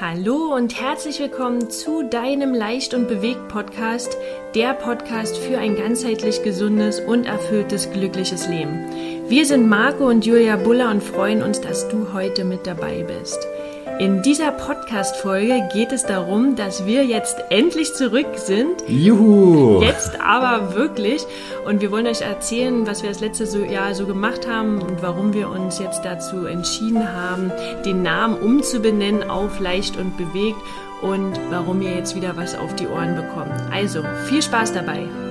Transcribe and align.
Hallo 0.00 0.54
und 0.54 0.80
herzlich 0.80 1.18
willkommen 1.18 1.70
zu 1.70 2.04
deinem 2.04 2.54
Leicht 2.54 2.94
und 2.94 3.08
bewegt 3.08 3.48
Podcast, 3.48 4.16
der 4.54 4.72
Podcast 4.74 5.36
für 5.36 5.58
ein 5.58 5.74
ganzheitlich 5.74 6.44
gesundes 6.44 7.00
und 7.00 7.24
erfülltes, 7.24 7.90
glückliches 7.90 8.46
Leben. 8.46 8.86
Wir 9.28 9.44
sind 9.44 9.68
Marco 9.68 10.06
und 10.08 10.24
Julia 10.24 10.54
Buller 10.54 10.92
und 10.92 11.02
freuen 11.02 11.42
uns, 11.42 11.60
dass 11.60 11.88
du 11.88 12.12
heute 12.12 12.44
mit 12.44 12.64
dabei 12.64 13.02
bist. 13.02 13.44
In 13.98 14.22
dieser 14.22 14.52
Podcast-Folge 14.52 15.68
geht 15.72 15.90
es 15.90 16.04
darum, 16.04 16.54
dass 16.54 16.86
wir 16.86 17.04
jetzt 17.04 17.36
endlich 17.50 17.94
zurück 17.94 18.28
sind. 18.36 18.84
Juhu! 18.86 19.82
Jetzt 19.82 20.20
aber 20.20 20.76
wirklich. 20.76 21.26
Und 21.66 21.80
wir 21.80 21.90
wollen 21.90 22.06
euch 22.06 22.20
erzählen, 22.20 22.86
was 22.86 23.02
wir 23.02 23.08
das 23.08 23.18
letzte 23.18 23.66
Jahr 23.66 23.96
so 23.96 24.06
gemacht 24.06 24.48
haben 24.48 24.80
und 24.80 25.02
warum 25.02 25.34
wir 25.34 25.48
uns 25.48 25.80
jetzt 25.80 26.04
dazu 26.04 26.46
entschieden 26.46 27.12
haben, 27.12 27.50
den 27.84 28.02
Namen 28.02 28.36
umzubenennen 28.40 29.28
auf 29.28 29.58
leicht 29.58 29.96
und 29.96 30.16
bewegt 30.16 30.60
und 31.02 31.32
warum 31.50 31.82
ihr 31.82 31.96
jetzt 31.96 32.14
wieder 32.14 32.36
was 32.36 32.56
auf 32.56 32.76
die 32.76 32.86
Ohren 32.86 33.16
bekommt. 33.16 33.60
Also, 33.72 34.04
viel 34.28 34.42
Spaß 34.42 34.74
dabei! 34.74 35.27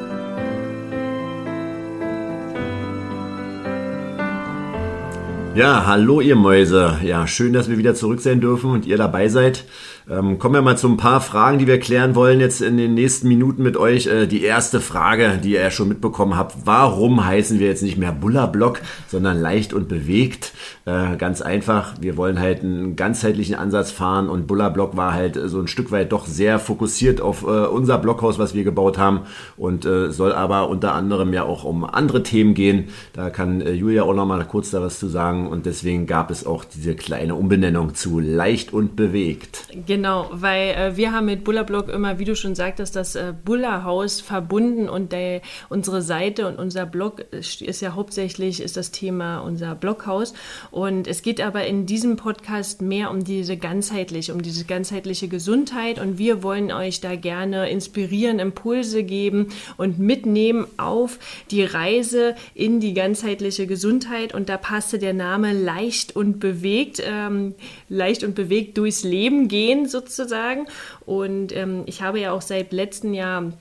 Ja, 5.58 5.88
hallo 5.88 6.22
ihr 6.22 6.36
Mäuse. 6.36 7.00
Ja, 7.02 7.26
schön, 7.26 7.52
dass 7.52 7.68
wir 7.68 7.80
wieder 7.80 7.96
zurück 7.96 8.22
sein 8.22 8.40
dürfen 8.40 8.70
und 8.70 8.86
ihr 8.86 8.96
dabei 8.96 9.28
seid. 9.28 9.66
Ähm, 10.10 10.40
kommen 10.40 10.56
wir 10.56 10.62
mal 10.62 10.78
zu 10.78 10.88
ein 10.88 10.96
paar 10.96 11.20
Fragen, 11.20 11.60
die 11.60 11.68
wir 11.68 11.82
klären 11.82 12.16
wollen 12.16 12.40
jetzt 12.40 12.62
in 12.62 12.78
den 12.78 12.94
nächsten 12.94 13.28
Minuten 13.28 13.62
mit 13.62 13.76
euch. 13.76 14.08
Äh, 14.08 14.26
die 14.26 14.42
erste 14.42 14.80
Frage, 14.80 15.38
die 15.44 15.52
ihr 15.52 15.62
ja 15.62 15.70
schon 15.70 15.90
mitbekommen 15.90 16.38
habt, 16.38 16.56
warum 16.64 17.26
heißen 17.26 17.60
wir 17.60 17.68
jetzt 17.68 17.84
nicht 17.84 17.98
mehr 17.98 18.14
Bullerblock, 18.14 18.80
sondern 19.10 19.42
leicht 19.42 19.74
und 19.74 19.90
bewegt? 19.90 20.54
Äh, 20.86 21.18
ganz 21.18 21.42
einfach, 21.42 21.96
wir 22.00 22.16
wollen 22.16 22.40
halt 22.40 22.64
einen 22.64 22.96
ganzheitlichen 22.96 23.56
Ansatz 23.56 23.92
fahren 23.92 24.30
und 24.30 24.48
Bullerblock 24.48 24.96
war 24.96 25.14
halt 25.14 25.38
so 25.44 25.60
ein 25.60 25.68
Stück 25.68 25.92
weit 25.92 26.14
doch 26.14 26.26
sehr 26.26 26.58
fokussiert 26.58 27.20
auf 27.20 27.44
äh, 27.44 27.68
unser 27.68 27.98
Blockhaus, 27.98 28.40
was 28.40 28.54
wir 28.54 28.64
gebaut 28.64 28.98
haben 28.98 29.24
und 29.58 29.86
äh, 29.86 30.10
soll 30.12 30.32
aber 30.32 30.70
unter 30.70 30.94
anderem 30.96 31.34
ja 31.34 31.44
auch 31.44 31.66
um 31.66 31.84
andere 31.84 32.24
Themen 32.24 32.54
gehen. 32.54 32.86
Da 33.12 33.30
kann 33.30 33.60
äh, 33.60 33.74
Julia 33.74 34.04
auch 34.04 34.14
noch 34.14 34.26
mal 34.26 34.42
kurz 34.46 34.72
da 34.72 34.82
was 34.82 35.00
zu 35.00 35.08
sagen 35.08 35.48
und 35.48 35.66
deswegen 35.66 36.08
gab 36.08 36.32
es 36.32 36.46
auch 36.46 36.64
diese 36.64 36.96
kleine 36.96 37.36
Umbenennung 37.36 37.94
zu 37.94 38.22
leicht 38.22 38.72
und 38.72 38.96
bewegt. 38.96 39.68
Genau. 39.86 39.97
Genau, 39.98 40.30
weil 40.32 40.76
äh, 40.76 40.96
wir 40.96 41.12
haben 41.12 41.26
mit 41.26 41.44
Bullerblock 41.44 41.90
immer, 41.90 42.20
wie 42.20 42.24
du 42.24 42.36
schon 42.36 42.54
sagtest, 42.54 42.96
das 42.96 43.16
äh, 43.16 43.34
Bullerhaus 43.44 44.22
verbunden 44.22 44.90
und 44.90 45.12
der, 45.12 45.42
unsere 45.70 46.04
Seite 46.04 46.48
und 46.48 46.60
unser 46.60 46.86
Blog 46.86 47.26
ist 47.32 47.82
ja 47.82 47.96
hauptsächlich 47.96 48.62
ist 48.62 48.78
das 48.78 48.92
Thema 48.92 49.40
unser 49.40 49.74
Bloghaus 49.74 50.36
und 50.70 51.08
es 51.08 51.24
geht 51.24 51.42
aber 51.42 51.66
in 51.66 51.88
diesem 51.88 52.16
Podcast 52.16 52.84
mehr 52.84 53.10
um 53.10 53.24
diese 53.24 53.58
ganzheitliche, 53.58 54.36
um 54.36 54.44
diese 54.44 54.66
ganzheitliche 54.66 55.30
Gesundheit. 55.30 56.00
Und 56.00 56.20
wir 56.20 56.44
wollen 56.44 56.72
euch 56.72 57.02
da 57.02 57.16
gerne 57.16 57.68
inspirieren, 57.68 58.38
Impulse 58.38 59.04
geben 59.04 59.48
und 59.78 59.98
mitnehmen 59.98 60.68
auf 60.78 61.18
die 61.50 61.64
Reise 61.64 62.36
in 62.54 62.80
die 62.80 62.94
ganzheitliche 62.94 63.66
Gesundheit. 63.66 64.36
Und 64.36 64.48
da 64.48 64.58
passte 64.58 65.00
der 65.00 65.14
Name 65.14 65.54
leicht 65.54 66.16
und 66.16 66.40
bewegt, 66.40 67.02
ähm, 67.04 67.56
leicht 67.90 68.24
und 68.24 68.36
bewegt 68.36 68.78
durchs 68.78 69.04
Leben 69.04 69.48
gehen 69.48 69.87
sozusagen. 69.88 70.68
Und 71.06 71.56
ähm, 71.56 71.84
ich 71.86 72.02
habe 72.02 72.20
ja 72.20 72.32
auch 72.32 72.42
seit 72.42 72.74
letztem 72.74 73.14
Jahr 73.14 73.52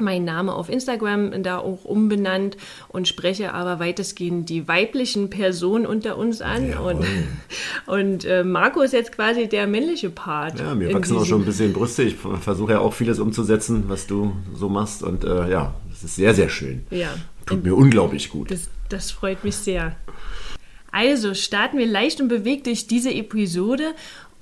mein 0.00 0.24
Name 0.24 0.52
auf 0.54 0.68
Instagram 0.68 1.42
da 1.42 1.58
auch 1.58 1.84
umbenannt 1.84 2.56
und 2.88 3.06
spreche 3.06 3.52
aber 3.52 3.78
weitestgehend 3.78 4.48
die 4.48 4.66
weiblichen 4.66 5.30
Personen 5.30 5.86
unter 5.86 6.16
uns 6.16 6.40
an. 6.40 6.70
Jawohl. 6.70 6.94
Und, 6.94 7.06
und 7.86 8.24
äh, 8.24 8.42
Marco 8.42 8.80
ist 8.80 8.92
jetzt 8.92 9.12
quasi 9.12 9.48
der 9.48 9.66
männliche 9.66 10.10
Part. 10.10 10.58
Ja, 10.58 10.74
mir 10.74 10.92
wachsen 10.92 11.16
auch 11.16 11.24
schon 11.24 11.42
ein 11.42 11.44
bisschen 11.44 11.72
Brüste. 11.72 12.02
Ich 12.02 12.16
versuche 12.16 12.72
ja 12.72 12.78
auch 12.80 12.94
vieles 12.94 13.18
umzusetzen, 13.18 13.84
was 13.88 14.06
du 14.06 14.34
so 14.54 14.68
machst. 14.68 15.02
Und 15.02 15.24
äh, 15.24 15.50
ja, 15.50 15.74
das 15.90 16.04
ist 16.04 16.16
sehr, 16.16 16.34
sehr 16.34 16.48
schön. 16.48 16.84
Ja. 16.90 17.14
Tut 17.46 17.62
mir 17.62 17.74
unglaublich 17.74 18.30
gut. 18.30 18.50
Das, 18.50 18.68
das 18.88 19.10
freut 19.10 19.44
mich 19.44 19.56
sehr. 19.56 19.96
Also 20.90 21.34
starten 21.34 21.76
wir 21.76 21.86
leicht 21.86 22.20
und 22.20 22.28
bewegt 22.28 22.66
durch 22.66 22.86
diese 22.86 23.12
Episode 23.12 23.94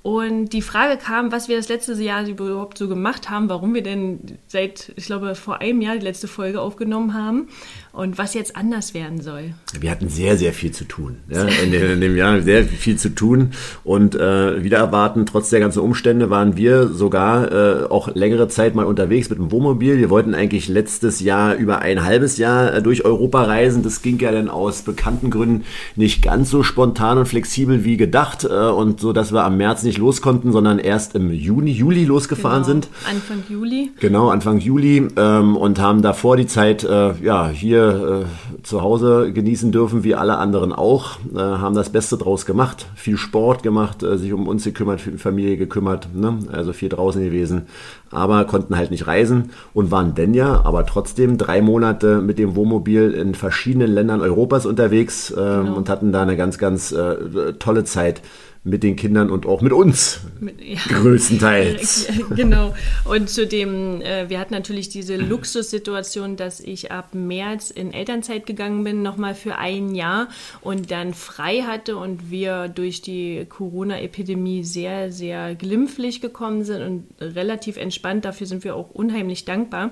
und 0.03 0.49
die 0.49 0.61
Frage 0.61 0.97
kam, 0.97 1.31
was 1.31 1.47
wir 1.47 1.55
das 1.55 1.69
letzte 1.69 1.93
Jahr 1.93 2.27
überhaupt 2.27 2.77
so 2.77 2.89
gemacht 2.89 3.29
haben, 3.29 3.47
warum 3.47 3.73
wir 3.73 3.83
denn 3.83 4.37
seit, 4.47 4.91
ich 4.97 5.05
glaube, 5.05 5.33
vor 5.33 5.61
einem 5.61 5.81
Jahr 5.81 5.95
die 5.95 6.03
letzte 6.03 6.27
Folge 6.27 6.59
aufgenommen 6.59 7.13
haben 7.13 7.47
und 7.93 8.17
was 8.17 8.33
jetzt 8.33 8.55
anders 8.55 8.95
werden 8.95 9.21
soll. 9.21 9.53
Wir 9.79 9.91
hatten 9.91 10.09
sehr, 10.09 10.35
sehr 10.35 10.51
viel 10.51 10.71
zu 10.71 10.83
tun. 10.83 11.17
Ja, 11.29 11.43
in, 11.43 11.71
dem, 11.71 11.91
in, 11.91 12.01
dem, 12.01 12.17
Jahr 12.17 12.41
sehr 12.41 12.63
viel 12.63 12.97
zu 12.97 13.09
tun 13.09 13.51
und 13.83 14.15
äh, 14.15 14.63
wieder 14.63 14.79
erwarten, 14.79 15.27
trotz 15.27 15.51
der 15.51 15.59
ganzen 15.59 15.79
Umstände 15.79 16.31
waren 16.31 16.57
wir 16.57 16.87
sogar 16.87 17.51
äh, 17.51 17.83
auch 17.83 18.13
längere 18.15 18.47
Zeit 18.47 18.73
mal 18.73 18.85
unterwegs 18.85 19.29
mit 19.29 19.37
dem 19.37 19.51
Wohnmobil. 19.51 19.99
Wir 19.99 20.09
wollten 20.09 20.33
eigentlich 20.33 20.67
letztes 20.67 21.19
Jahr 21.19 21.53
über 21.53 21.79
ein 21.79 22.03
halbes 22.03 22.37
Jahr 22.39 22.73
äh, 22.73 22.81
durch 22.81 23.05
Europa 23.05 23.43
reisen. 23.43 23.83
Das 23.83 24.01
ging 24.01 24.17
ja 24.17 24.31
dann 24.31 24.49
aus 24.49 24.81
bekannten 24.81 25.29
Gründen 25.29 25.63
nicht 25.95 26.23
ganz 26.23 26.49
so 26.49 26.63
spontan 26.63 27.19
und 27.19 27.27
flexibel 27.27 27.83
wie 27.83 27.97
gedacht 27.97 28.43
äh, 28.43 28.47
und 28.47 29.01
so, 29.01 29.13
dass 29.13 29.31
wir 29.31 29.43
am 29.43 29.57
März 29.57 29.83
nicht 29.83 29.99
los 29.99 30.23
konnten, 30.23 30.51
sondern 30.51 30.79
erst 30.79 31.13
im 31.13 31.31
Juni, 31.31 31.71
Juli 31.71 32.05
losgefahren 32.05 32.63
genau, 32.63 32.73
sind. 32.73 32.87
Anfang 33.07 33.43
Juli. 33.47 33.91
Genau, 33.99 34.29
Anfang 34.29 34.57
Juli 34.57 35.07
ähm, 35.15 35.55
und 35.55 35.79
haben 35.79 36.01
davor 36.01 36.37
die 36.37 36.47
Zeit 36.47 36.83
äh, 36.83 37.13
ja 37.23 37.49
hier 37.49 37.82
äh, 37.83 38.63
zu 38.63 38.81
Hause 38.81 39.31
genießen 39.31 39.71
dürfen, 39.71 40.03
wie 40.03 40.15
alle 40.15 40.37
anderen 40.37 40.73
auch. 40.73 41.17
Äh, 41.33 41.39
haben 41.39 41.75
das 41.75 41.89
Beste 41.89 42.17
draus 42.17 42.45
gemacht, 42.45 42.87
viel 42.95 43.17
Sport 43.17 43.63
gemacht, 43.63 44.03
äh, 44.03 44.17
sich 44.17 44.33
um 44.33 44.47
uns 44.47 44.63
gekümmert, 44.63 45.01
für 45.01 45.11
die 45.11 45.17
Familie 45.17 45.57
gekümmert, 45.57 46.07
ne? 46.13 46.39
also 46.51 46.73
viel 46.73 46.89
draußen 46.89 47.23
gewesen, 47.23 47.63
aber 48.11 48.45
konnten 48.45 48.77
halt 48.77 48.91
nicht 48.91 49.07
reisen 49.07 49.51
und 49.73 49.91
waren 49.91 50.15
denn 50.15 50.33
ja, 50.33 50.61
aber 50.63 50.85
trotzdem 50.85 51.37
drei 51.37 51.61
Monate 51.61 52.21
mit 52.21 52.39
dem 52.39 52.55
Wohnmobil 52.55 53.11
in 53.11 53.35
verschiedenen 53.35 53.91
Ländern 53.91 54.21
Europas 54.21 54.65
unterwegs 54.65 55.31
ähm, 55.31 55.65
genau. 55.65 55.75
und 55.75 55.89
hatten 55.89 56.11
da 56.11 56.21
eine 56.21 56.37
ganz, 56.37 56.57
ganz 56.57 56.91
äh, 56.91 57.53
tolle 57.59 57.83
Zeit 57.83 58.21
mit 58.65 58.81
den 58.81 58.95
Kindern 58.95 59.29
und 59.29 59.45
auch 59.45 59.61
mit 59.61 59.73
uns. 59.73 60.21
Mit, 60.39 60.61
ja. 60.63 60.79
Größtenteils. 60.87 62.07
genau. 62.35 62.73
Und 63.03 63.29
zudem, 63.29 63.99
äh, 64.01 64.29
wir 64.29 64.39
hatten 64.39 64.53
natürlich 64.53 64.87
diese 64.87 65.17
Luxussituation, 65.17 66.37
dass 66.37 66.61
ich 66.61 66.89
ab 66.89 67.13
März 67.13 67.71
in 67.71 67.93
Elternzeit 67.93 68.45
gegangen 68.45 68.85
bin, 68.85 69.01
nochmal 69.01 69.35
für 69.35 69.57
ein 69.57 69.95
Jahr 69.95 70.29
und 70.61 70.91
dann 70.91 71.13
frei 71.13 71.63
hatte 71.63 71.97
und 71.97 72.31
wir 72.31 72.69
durch 72.69 73.01
die 73.01 73.45
Corona-Epidemie 73.49 74.63
sehr, 74.63 75.11
sehr 75.11 75.55
glimpflich 75.55 76.21
gekommen 76.21 76.63
sind 76.63 76.81
und 76.81 77.05
relativ 77.19 77.75
entspannt. 77.75 78.23
Dafür 78.23 78.47
sind 78.47 78.63
wir 78.63 78.77
auch 78.77 78.91
unheimlich 78.91 79.43
dankbar. 79.43 79.91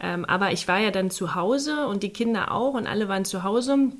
Ähm, 0.00 0.24
aber 0.24 0.52
ich 0.52 0.68
war 0.68 0.78
ja 0.78 0.92
dann 0.92 1.10
zu 1.10 1.34
Hause 1.34 1.88
und 1.88 2.04
die 2.04 2.10
Kinder 2.10 2.52
auch 2.52 2.74
und 2.74 2.86
alle 2.86 3.08
waren 3.08 3.24
zu 3.24 3.42
Hause. 3.42 3.90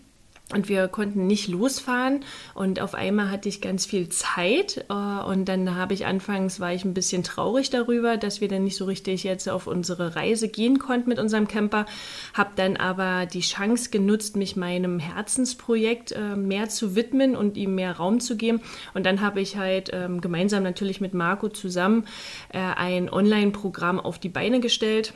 Und 0.52 0.68
wir 0.68 0.88
konnten 0.88 1.26
nicht 1.26 1.48
losfahren. 1.48 2.22
Und 2.52 2.78
auf 2.78 2.94
einmal 2.94 3.30
hatte 3.30 3.48
ich 3.48 3.62
ganz 3.62 3.86
viel 3.86 4.10
Zeit. 4.10 4.84
Äh, 4.90 4.92
und 4.92 5.46
dann 5.46 5.74
habe 5.74 5.94
ich 5.94 6.04
anfangs 6.04 6.60
war 6.60 6.74
ich 6.74 6.84
ein 6.84 6.92
bisschen 6.92 7.22
traurig 7.22 7.70
darüber, 7.70 8.18
dass 8.18 8.42
wir 8.42 8.48
dann 8.48 8.64
nicht 8.64 8.76
so 8.76 8.84
richtig 8.84 9.24
jetzt 9.24 9.48
auf 9.48 9.66
unsere 9.66 10.16
Reise 10.16 10.48
gehen 10.48 10.78
konnten 10.78 11.08
mit 11.08 11.18
unserem 11.18 11.48
Camper, 11.48 11.86
habe 12.34 12.50
dann 12.56 12.76
aber 12.76 13.24
die 13.24 13.40
Chance 13.40 13.88
genutzt, 13.88 14.36
mich 14.36 14.54
meinem 14.54 14.98
Herzensprojekt 14.98 16.12
äh, 16.12 16.36
mehr 16.36 16.68
zu 16.68 16.94
widmen 16.94 17.36
und 17.36 17.56
ihm 17.56 17.74
mehr 17.74 17.96
Raum 17.96 18.20
zu 18.20 18.36
geben. 18.36 18.60
Und 18.92 19.06
dann 19.06 19.22
habe 19.22 19.40
ich 19.40 19.56
halt 19.56 19.90
ähm, 19.94 20.20
gemeinsam 20.20 20.62
natürlich 20.62 21.00
mit 21.00 21.14
Marco 21.14 21.48
zusammen 21.48 22.06
äh, 22.50 22.58
ein 22.58 23.10
Online-Programm 23.10 23.98
auf 23.98 24.18
die 24.18 24.28
Beine 24.28 24.60
gestellt 24.60 25.14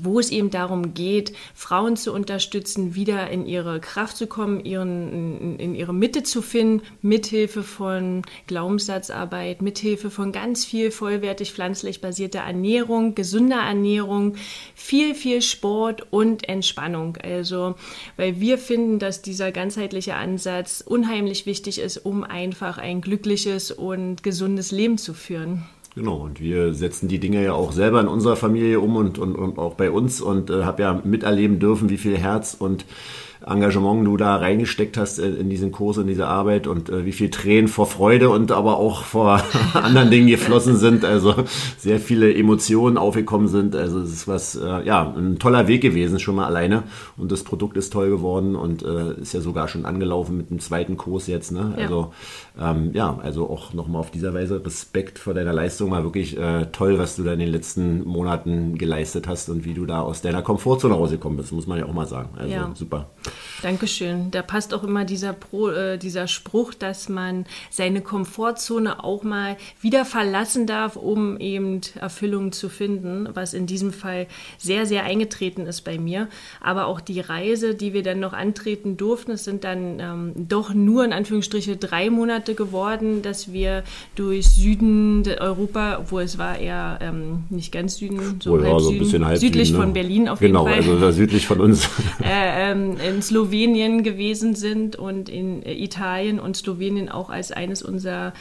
wo 0.00 0.18
es 0.18 0.30
eben 0.30 0.50
darum 0.50 0.94
geht, 0.94 1.32
Frauen 1.54 1.96
zu 1.96 2.12
unterstützen, 2.12 2.94
wieder 2.94 3.30
in 3.30 3.46
ihre 3.46 3.80
Kraft 3.80 4.16
zu 4.16 4.26
kommen, 4.26 4.64
ihren, 4.64 5.58
in, 5.58 5.74
ihre 5.74 5.94
Mitte 5.94 6.22
zu 6.22 6.42
finden, 6.42 6.82
mithilfe 7.00 7.62
von 7.62 8.22
Glaubenssatzarbeit, 8.46 9.62
mithilfe 9.62 10.10
von 10.10 10.32
ganz 10.32 10.64
viel 10.64 10.90
vollwertig 10.90 11.52
pflanzlich 11.52 12.00
basierter 12.00 12.40
Ernährung, 12.40 13.14
gesunder 13.14 13.60
Ernährung, 13.60 14.36
viel, 14.74 15.14
viel 15.14 15.42
Sport 15.42 16.06
und 16.10 16.48
Entspannung. 16.48 17.16
Also, 17.16 17.74
weil 18.16 18.40
wir 18.40 18.58
finden, 18.58 18.98
dass 18.98 19.22
dieser 19.22 19.52
ganzheitliche 19.52 20.14
Ansatz 20.14 20.82
unheimlich 20.86 21.46
wichtig 21.46 21.78
ist, 21.78 21.98
um 21.98 22.24
einfach 22.24 22.78
ein 22.78 23.00
glückliches 23.00 23.70
und 23.70 24.22
gesundes 24.22 24.70
Leben 24.70 24.98
zu 24.98 25.14
führen. 25.14 25.64
Genau, 25.94 26.16
und 26.16 26.40
wir 26.40 26.72
setzen 26.72 27.08
die 27.08 27.18
Dinge 27.18 27.44
ja 27.44 27.52
auch 27.52 27.72
selber 27.72 28.00
in 28.00 28.08
unserer 28.08 28.36
Familie 28.36 28.80
um 28.80 28.96
und, 28.96 29.18
und, 29.18 29.34
und 29.36 29.58
auch 29.58 29.74
bei 29.74 29.90
uns 29.90 30.22
und 30.22 30.48
äh, 30.48 30.64
habe 30.64 30.82
ja 30.82 31.00
miterleben 31.04 31.58
dürfen, 31.58 31.90
wie 31.90 31.98
viel 31.98 32.16
Herz 32.16 32.54
und 32.58 32.86
Engagement 33.46 34.06
du 34.06 34.16
da 34.16 34.36
reingesteckt 34.36 34.96
hast 34.96 35.18
in, 35.18 35.36
in 35.36 35.50
diesen 35.50 35.72
Kurs, 35.72 35.96
in 35.96 36.06
diese 36.06 36.26
Arbeit 36.26 36.66
und 36.66 36.88
äh, 36.88 37.04
wie 37.04 37.12
viel 37.12 37.30
Tränen 37.30 37.68
vor 37.68 37.86
Freude 37.86 38.30
und 38.30 38.52
aber 38.52 38.78
auch 38.78 39.04
vor 39.04 39.42
anderen 39.74 40.10
Dingen 40.10 40.28
geflossen 40.28 40.76
sind. 40.76 41.04
Also 41.04 41.34
sehr 41.78 42.00
viele 42.00 42.34
Emotionen 42.34 42.96
aufgekommen 42.96 43.48
sind. 43.48 43.74
Also 43.74 44.00
es 44.00 44.12
ist 44.12 44.28
was, 44.28 44.56
äh, 44.56 44.84
ja, 44.84 45.12
ein 45.16 45.38
toller 45.38 45.68
Weg 45.68 45.82
gewesen 45.82 46.18
schon 46.18 46.36
mal 46.36 46.46
alleine 46.46 46.84
und 47.16 47.32
das 47.32 47.42
Produkt 47.44 47.76
ist 47.76 47.92
toll 47.92 48.10
geworden 48.10 48.56
und 48.56 48.82
äh, 48.82 49.20
ist 49.20 49.32
ja 49.32 49.40
sogar 49.40 49.68
schon 49.68 49.84
angelaufen 49.84 50.36
mit 50.36 50.50
dem 50.50 50.60
zweiten 50.60 50.96
Kurs 50.96 51.26
jetzt. 51.26 51.52
Ne? 51.52 51.74
Ja. 51.76 51.84
Also 51.84 52.12
ähm, 52.60 52.90
ja, 52.92 53.18
also 53.22 53.48
auch 53.48 53.72
nochmal 53.72 54.00
auf 54.00 54.10
dieser 54.10 54.34
Weise 54.34 54.64
Respekt 54.64 55.18
vor 55.18 55.34
deiner 55.34 55.52
Leistung. 55.52 55.90
War 55.90 56.04
wirklich 56.04 56.38
äh, 56.38 56.66
toll, 56.66 56.98
was 56.98 57.16
du 57.16 57.22
da 57.22 57.32
in 57.32 57.38
den 57.38 57.48
letzten 57.48 58.04
Monaten 58.04 58.76
geleistet 58.76 59.26
hast 59.26 59.48
und 59.48 59.64
wie 59.64 59.74
du 59.74 59.86
da 59.86 60.00
aus 60.00 60.22
deiner 60.22 60.42
Komfortzone 60.42 60.94
rausgekommen 60.94 61.38
bist, 61.38 61.52
muss 61.52 61.66
man 61.66 61.78
ja 61.78 61.86
auch 61.86 61.92
mal 61.92 62.06
sagen. 62.06 62.30
Also 62.36 62.52
ja. 62.52 62.70
super. 62.74 63.10
Dankeschön. 63.62 64.30
Da 64.30 64.42
passt 64.42 64.74
auch 64.74 64.84
immer 64.84 65.04
dieser, 65.04 65.32
Pro, 65.32 65.70
äh, 65.70 65.98
dieser 65.98 66.26
Spruch, 66.26 66.74
dass 66.74 67.08
man 67.08 67.46
seine 67.70 68.00
Komfortzone 68.00 69.02
auch 69.02 69.22
mal 69.22 69.56
wieder 69.80 70.04
verlassen 70.04 70.66
darf, 70.66 70.96
um 70.96 71.38
eben 71.38 71.80
Erfüllung 72.00 72.52
zu 72.52 72.68
finden, 72.68 73.28
was 73.34 73.54
in 73.54 73.66
diesem 73.66 73.92
Fall 73.92 74.26
sehr, 74.58 74.86
sehr 74.86 75.04
eingetreten 75.04 75.66
ist 75.66 75.82
bei 75.82 75.98
mir. 75.98 76.28
Aber 76.60 76.86
auch 76.86 77.00
die 77.00 77.20
Reise, 77.20 77.74
die 77.74 77.92
wir 77.92 78.02
dann 78.02 78.20
noch 78.20 78.32
antreten 78.32 78.96
durften, 78.96 79.32
es 79.32 79.44
sind 79.44 79.64
dann 79.64 80.00
ähm, 80.00 80.32
doch 80.36 80.74
nur 80.74 81.04
in 81.04 81.12
Anführungsstriche 81.12 81.76
drei 81.76 82.10
Monate 82.10 82.54
geworden, 82.54 83.22
dass 83.22 83.52
wir 83.52 83.84
durch 84.14 84.48
Süden 84.48 85.22
Europa, 85.38 86.04
wo 86.08 86.20
es 86.20 86.38
war 86.38 86.58
eher 86.58 86.98
ähm, 87.00 87.44
nicht 87.50 87.72
ganz 87.72 87.96
Süden, 87.96 88.40
so, 88.42 88.54
oh, 88.54 88.62
halb 88.62 88.80
so 88.80 88.90
Süden, 88.90 89.36
südlich 89.36 89.68
Süden, 89.68 89.78
ne? 89.78 89.84
von 89.84 89.92
Berlin 89.92 90.28
auf 90.28 90.38
genau, 90.38 90.66
jeden 90.66 90.82
Fall. 90.82 90.94
Genau, 90.94 91.06
also 91.06 91.16
südlich 91.16 91.46
von 91.46 91.60
uns. 91.60 91.84
äh, 92.22 92.72
ähm, 92.72 92.96
in 93.22 93.28
Slowenien 93.28 94.02
gewesen 94.02 94.56
sind 94.56 94.96
und 94.96 95.28
in 95.28 95.62
äh, 95.62 95.72
Italien 95.72 96.40
und 96.40 96.56
Slowenien 96.56 97.08
auch 97.08 97.30
als 97.30 97.52
eines 97.52 97.82
unserer 97.82 98.32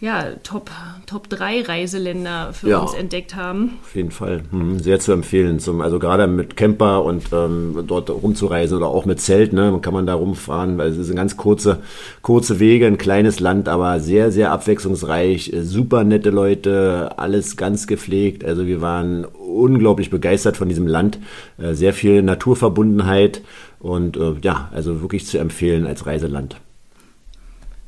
ja, 0.00 0.32
Top, 0.42 0.70
Top 1.06 1.30
3 1.30 1.62
Reiseländer 1.62 2.52
für 2.52 2.68
ja, 2.68 2.78
uns 2.78 2.94
entdeckt 2.94 3.36
haben. 3.36 3.78
Auf 3.82 3.94
jeden 3.94 4.10
Fall. 4.10 4.42
Hm, 4.50 4.78
sehr 4.80 5.00
zu 5.00 5.12
empfehlen. 5.12 5.60
Zum, 5.60 5.80
also 5.80 5.98
gerade 5.98 6.26
mit 6.26 6.56
Camper 6.56 7.04
und 7.04 7.32
ähm, 7.32 7.84
dort 7.86 8.10
rumzureisen 8.10 8.76
oder 8.76 8.88
auch 8.88 9.06
mit 9.06 9.20
Zelt, 9.20 9.52
ne, 9.52 9.78
kann 9.80 9.94
man 9.94 10.04
da 10.04 10.14
rumfahren, 10.14 10.76
weil 10.76 10.88
es 10.88 11.06
sind 11.06 11.16
ganz 11.16 11.36
kurze, 11.36 11.78
kurze 12.22 12.60
Wege, 12.60 12.86
ein 12.86 12.98
kleines 12.98 13.40
Land, 13.40 13.68
aber 13.68 14.00
sehr, 14.00 14.30
sehr 14.32 14.50
abwechslungsreich, 14.50 15.52
äh, 15.52 15.62
super 15.62 16.04
nette 16.04 16.30
Leute, 16.30 17.12
alles 17.16 17.56
ganz 17.56 17.86
gepflegt. 17.86 18.44
Also 18.44 18.66
wir 18.66 18.80
waren 18.80 19.26
unglaublich 19.54 20.10
begeistert 20.10 20.56
von 20.56 20.68
diesem 20.68 20.86
Land. 20.86 21.18
Äh, 21.58 21.74
sehr 21.74 21.92
viel 21.92 22.22
Naturverbundenheit 22.22 23.42
und 23.78 24.16
äh, 24.16 24.34
ja, 24.42 24.70
also 24.72 25.00
wirklich 25.00 25.26
zu 25.26 25.38
empfehlen 25.38 25.86
als 25.86 26.06
Reiseland. 26.06 26.56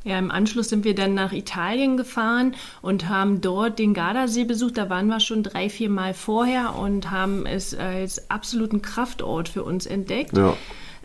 Ja, 0.07 0.21
im 0.21 0.31
Anschluss 0.31 0.69
sind 0.69 0.85
wir 0.85 0.95
dann 0.95 1.15
nach 1.15 1.33
Italien 1.33 1.97
gefahren 1.97 2.55
und 2.81 3.09
haben 3.09 3.41
dort 3.41 3.81
den 3.81 3.93
Gardasee 3.93 4.45
besucht. 4.45 4.79
Da 4.79 4.89
waren 4.89 5.09
wir 5.09 5.19
schon 5.19 5.43
drei, 5.43 5.69
vier 5.69 5.91
Mal 5.91 6.15
vorher 6.15 6.77
und 6.77 7.11
haben 7.11 7.45
es 7.45 7.75
als 7.75 8.31
absoluten 8.31 8.83
Kraftort 8.83 9.49
für 9.49 9.65
uns 9.65 9.85
entdeckt. 9.85 10.37
Ja. 10.37 10.57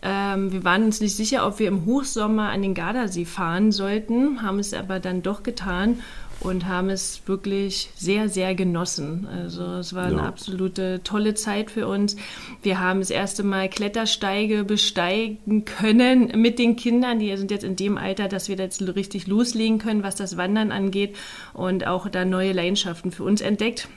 Ähm, 0.03 0.51
wir 0.51 0.63
waren 0.63 0.83
uns 0.83 0.99
nicht 0.99 1.15
sicher, 1.15 1.45
ob 1.45 1.59
wir 1.59 1.67
im 1.67 1.85
Hochsommer 1.85 2.49
an 2.49 2.61
den 2.61 2.73
Gardasee 2.73 3.25
fahren 3.25 3.71
sollten, 3.71 4.41
haben 4.41 4.59
es 4.59 4.73
aber 4.73 4.99
dann 4.99 5.21
doch 5.21 5.43
getan 5.43 5.99
und 6.41 6.65
haben 6.65 6.89
es 6.89 7.21
wirklich 7.27 7.91
sehr, 7.95 8.27
sehr 8.27 8.55
genossen. 8.55 9.27
Also 9.31 9.63
es 9.75 9.93
war 9.93 10.11
ja. 10.11 10.17
eine 10.17 10.27
absolute 10.27 11.01
tolle 11.03 11.35
Zeit 11.35 11.69
für 11.69 11.87
uns. 11.87 12.15
Wir 12.63 12.79
haben 12.79 12.99
das 12.99 13.11
erste 13.11 13.43
Mal 13.43 13.69
Klettersteige 13.69 14.63
besteigen 14.63 15.65
können 15.65 16.31
mit 16.41 16.57
den 16.57 16.75
Kindern. 16.75 17.19
Die 17.19 17.35
sind 17.37 17.51
jetzt 17.51 17.63
in 17.63 17.75
dem 17.75 17.97
Alter, 17.97 18.27
dass 18.27 18.49
wir 18.49 18.57
jetzt 18.57 18.81
richtig 18.95 19.27
loslegen 19.27 19.77
können, 19.77 20.03
was 20.03 20.15
das 20.15 20.35
Wandern 20.35 20.71
angeht 20.71 21.15
und 21.53 21.85
auch 21.85 22.09
da 22.09 22.25
neue 22.25 22.53
Leidenschaften 22.53 23.11
für 23.11 23.23
uns 23.23 23.41
entdeckt. 23.41 23.87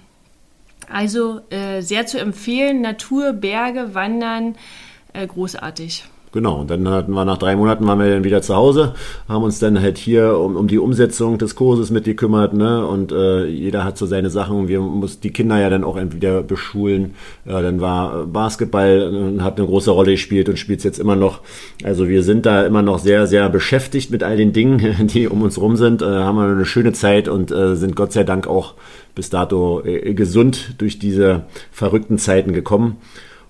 Also 0.91 1.41
äh, 1.49 1.81
sehr 1.81 2.05
zu 2.07 2.19
empfehlen, 2.19 2.83
Natur, 2.83 3.33
Berge, 3.33 3.95
Wandern, 3.95 4.57
äh, 5.15 5.27
großartig. 5.27 6.05
Genau, 6.35 6.63
und 6.63 6.69
dann 6.69 6.89
hatten 6.89 7.13
wir 7.13 7.25
nach 7.25 7.39
drei 7.39 7.55
Monaten 7.55 7.87
waren 7.87 8.01
wir 8.01 8.11
dann 8.11 8.25
wieder 8.25 8.43
zu 8.43 8.57
Hause, 8.57 8.95
haben 9.29 9.45
uns 9.45 9.61
dann 9.61 9.81
halt 9.81 9.99
hier 9.99 10.37
um, 10.37 10.57
um 10.57 10.67
die 10.67 10.81
Umsetzung 10.81 11.39
des 11.39 11.55
Kurses 11.55 11.93
mitgekümmert, 11.93 12.55
ne? 12.55 12.85
Und 12.85 13.13
äh, 13.13 13.47
jeder 13.47 13.85
hat 13.85 13.97
so 13.97 14.05
seine 14.05 14.31
Sachen. 14.31 14.67
Wir 14.67 14.81
mussten 14.81 15.21
die 15.21 15.33
Kinder 15.33 15.61
ja 15.61 15.71
dann 15.71 15.85
auch 15.85 15.97
entweder 15.97 16.43
beschulen. 16.43 17.15
Äh, 17.47 17.63
dann 17.63 17.81
war 17.81 18.27
Basketball 18.27 19.37
äh, 19.39 19.43
hat 19.43 19.59
eine 19.59 19.69
große 19.69 19.93
Rolle 19.93 20.11
gespielt 20.11 20.49
und 20.49 20.59
spielt 20.59 20.81
es 20.81 20.85
jetzt 20.85 20.99
immer 20.99 21.15
noch. 21.15 21.41
Also 21.85 22.09
wir 22.09 22.25
sind 22.25 22.47
da 22.47 22.67
immer 22.67 22.83
noch 22.83 22.99
sehr, 22.99 23.29
sehr 23.29 23.49
beschäftigt 23.49 24.11
mit 24.11 24.25
all 24.25 24.37
den 24.37 24.53
Dingen, 24.53 25.07
die 25.15 25.29
um 25.29 25.41
uns 25.41 25.61
rum 25.61 25.77
sind. 25.77 26.03
Äh, 26.03 26.07
haben 26.07 26.35
wir 26.35 26.47
eine 26.47 26.67
schöne 26.67 26.93
Zeit 26.93 27.29
und 27.29 27.53
äh, 27.53 27.77
sind 27.77 27.95
Gott 27.95 28.11
sei 28.11 28.25
Dank 28.25 28.49
auch 28.49 28.75
bis 29.15 29.31
dato 29.31 29.85
äh, 29.85 30.15
gesund 30.15 30.75
durch 30.79 30.99
diese 30.99 31.43
verrückten 31.71 32.19
Zeiten 32.19 32.53
gekommen. 32.53 32.97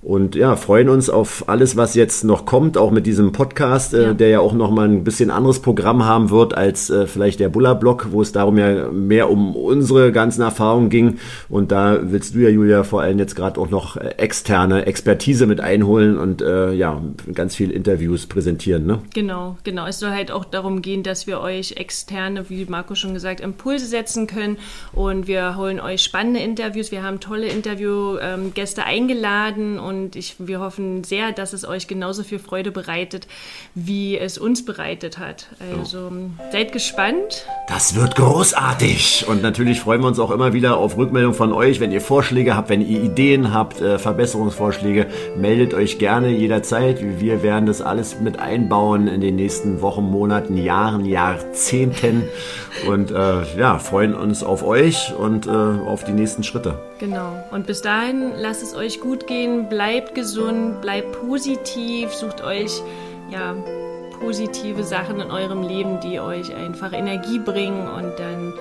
Und 0.04 0.34
ja, 0.34 0.54
freuen 0.56 0.90
uns 0.90 1.08
auf 1.08 1.48
alles, 1.48 1.78
was 1.78 1.94
jetzt 1.94 2.24
noch 2.24 2.44
kommt, 2.44 2.76
auch 2.76 2.90
mit 2.90 3.06
diesem 3.06 3.32
Podcast, 3.32 3.94
äh, 3.94 4.02
ja. 4.02 4.12
der 4.12 4.28
ja 4.28 4.40
auch 4.40 4.52
noch 4.52 4.70
mal 4.70 4.86
ein 4.86 5.02
bisschen 5.02 5.30
anderes 5.30 5.60
Programm 5.60 6.04
haben 6.04 6.28
wird 6.28 6.54
als 6.54 6.90
äh, 6.90 7.06
vielleicht 7.06 7.40
der 7.40 7.48
Buller-Blog, 7.48 8.08
wo 8.10 8.20
es 8.20 8.30
darum 8.30 8.58
ja 8.58 8.90
mehr 8.90 9.30
um 9.30 9.56
unsere 9.56 10.12
ganzen 10.12 10.42
Erfahrungen 10.42 10.90
ging. 10.90 11.16
Und 11.48 11.72
da 11.72 11.98
willst 12.02 12.34
du 12.34 12.40
ja, 12.40 12.50
Julia, 12.50 12.84
vor 12.84 13.00
allem 13.00 13.18
jetzt 13.18 13.34
gerade 13.34 13.58
auch 13.58 13.70
noch 13.70 13.96
äh, 13.96 14.16
externe 14.18 14.84
Expertise 14.84 15.46
mit 15.46 15.62
einholen 15.62 16.18
und 16.18 16.42
äh, 16.42 16.74
ja, 16.74 17.00
ganz 17.32 17.56
viel 17.56 17.70
Interviews 17.70 18.26
präsentieren. 18.26 18.84
Ne? 18.84 18.98
Genau, 19.14 19.56
genau. 19.64 19.86
Es 19.86 20.00
soll 20.00 20.10
halt 20.10 20.30
auch 20.30 20.44
darum 20.44 20.82
gehen, 20.82 21.02
dass 21.02 21.26
wir 21.26 21.40
euch 21.40 21.78
externe, 21.78 22.50
wie 22.50 22.66
Marco 22.66 22.94
schon 22.94 23.14
gesagt, 23.14 23.40
Impulse 23.40 23.86
setzen 23.86 24.26
können. 24.26 24.58
Und 24.92 25.28
wir 25.28 25.56
holen 25.56 25.80
euch 25.80 26.02
spannende 26.02 26.40
Interviews. 26.40 26.90
Wir 26.90 27.02
haben 27.02 27.20
tolle 27.20 27.46
Interviewgäste 27.46 28.82
ähm, 28.82 28.86
eingeladen 28.86 29.78
und 29.78 29.93
und 29.94 30.16
ich, 30.16 30.36
wir 30.38 30.60
hoffen 30.60 31.04
sehr, 31.04 31.32
dass 31.32 31.52
es 31.52 31.66
euch 31.66 31.86
genauso 31.86 32.22
viel 32.22 32.38
Freude 32.38 32.70
bereitet, 32.70 33.26
wie 33.74 34.18
es 34.18 34.38
uns 34.38 34.64
bereitet 34.64 35.18
hat. 35.18 35.46
Also 35.76 36.12
seid 36.52 36.72
gespannt. 36.72 37.46
Das 37.68 37.94
wird 37.94 38.16
großartig. 38.16 39.26
Und 39.28 39.42
natürlich 39.42 39.80
freuen 39.80 40.00
wir 40.02 40.08
uns 40.08 40.18
auch 40.18 40.30
immer 40.30 40.52
wieder 40.52 40.76
auf 40.76 40.96
Rückmeldung 40.96 41.34
von 41.34 41.52
euch. 41.52 41.80
Wenn 41.80 41.92
ihr 41.92 42.00
Vorschläge 42.00 42.56
habt, 42.56 42.68
wenn 42.68 42.80
ihr 42.80 43.02
Ideen 43.02 43.52
habt, 43.52 43.80
äh, 43.80 43.98
Verbesserungsvorschläge, 43.98 45.06
meldet 45.36 45.74
euch 45.74 45.98
gerne 45.98 46.28
jederzeit. 46.28 47.00
Wir 47.20 47.42
werden 47.42 47.66
das 47.66 47.80
alles 47.80 48.20
mit 48.20 48.38
einbauen 48.38 49.08
in 49.08 49.20
den 49.20 49.36
nächsten 49.36 49.80
Wochen, 49.80 50.04
Monaten, 50.04 50.56
Jahren, 50.56 51.04
Jahrzehnten. 51.04 52.24
Und 52.88 53.10
äh, 53.10 53.58
ja, 53.58 53.78
freuen 53.78 54.14
uns 54.14 54.42
auf 54.42 54.64
euch 54.64 55.14
und 55.16 55.46
äh, 55.46 55.50
auf 55.50 56.04
die 56.04 56.12
nächsten 56.12 56.42
Schritte. 56.42 56.78
Genau. 56.98 57.32
Und 57.50 57.66
bis 57.66 57.82
dahin, 57.82 58.32
lasst 58.36 58.62
es 58.62 58.74
euch 58.74 59.00
gut 59.00 59.26
gehen, 59.26 59.68
bleibt 59.84 60.14
gesund, 60.14 60.80
bleibt 60.80 61.12
positiv, 61.12 62.10
sucht 62.14 62.42
euch 62.42 62.82
ja 63.30 63.54
positive 64.18 64.82
Sachen 64.82 65.20
in 65.20 65.30
eurem 65.30 65.62
Leben, 65.62 66.00
die 66.00 66.20
euch 66.20 66.54
einfach 66.54 66.94
Energie 66.94 67.38
bringen 67.38 67.86
und 67.86 68.18
dann 68.18 68.54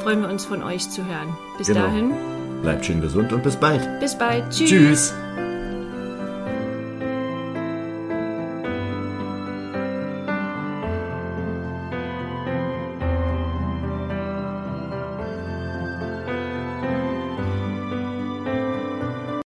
freuen 0.00 0.22
wir 0.22 0.30
uns 0.30 0.46
von 0.46 0.62
euch 0.62 0.88
zu 0.88 1.04
hören. 1.04 1.36
Bis 1.58 1.66
genau. 1.66 1.80
dahin. 1.80 2.14
Bleibt 2.62 2.86
schön 2.86 3.02
gesund 3.02 3.30
und 3.34 3.42
bis 3.42 3.56
bald. 3.56 4.00
Bis 4.00 4.16
bald. 4.16 4.48
Tschüss. 4.48 4.70
Tschüss. 4.70 5.14